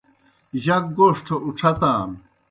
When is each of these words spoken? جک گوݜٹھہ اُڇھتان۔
جک 0.63 0.83
گوݜٹھہ 0.97 1.35
اُڇھتان۔ 1.45 2.09